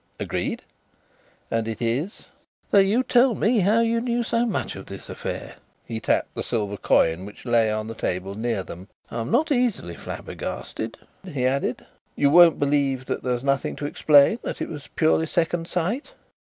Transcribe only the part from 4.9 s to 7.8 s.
affair." He tapped the silver coin which lay